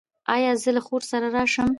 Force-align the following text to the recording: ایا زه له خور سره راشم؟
ایا 0.33 0.51
زه 0.63 0.69
له 0.75 0.81
خور 0.85 1.01
سره 1.11 1.27
راشم؟ 1.35 1.69